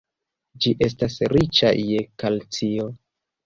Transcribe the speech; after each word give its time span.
Ĝi 0.65 0.73
estas 0.85 1.19
riĉa 1.35 1.75
je 1.93 2.03
kalcio. 2.25 2.93